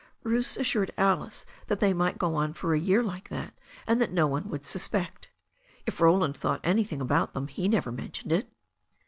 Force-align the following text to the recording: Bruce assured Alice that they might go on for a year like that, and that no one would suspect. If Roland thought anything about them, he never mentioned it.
Bruce 0.23 0.57
assured 0.57 0.89
Alice 0.97 1.45
that 1.67 1.79
they 1.79 1.93
might 1.93 2.17
go 2.17 2.33
on 2.33 2.53
for 2.55 2.73
a 2.73 2.79
year 2.79 3.03
like 3.03 3.29
that, 3.29 3.53
and 3.85 4.01
that 4.01 4.11
no 4.11 4.25
one 4.25 4.49
would 4.49 4.65
suspect. 4.65 5.29
If 5.85 6.01
Roland 6.01 6.35
thought 6.35 6.59
anything 6.63 7.01
about 7.01 7.33
them, 7.33 7.47
he 7.47 7.67
never 7.67 7.91
mentioned 7.91 8.31
it. 8.31 8.49